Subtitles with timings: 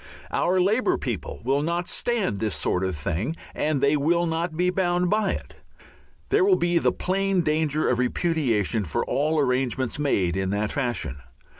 [0.31, 4.71] Our Labour people will not stand this sort of thing and they will not be
[4.71, 5.53] bound by it.
[6.29, 11.21] There will be the plain danger of repudiation for all arrangements made in that fashion.